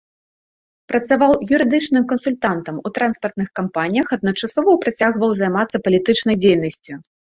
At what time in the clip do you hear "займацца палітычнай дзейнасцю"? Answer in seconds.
5.41-6.93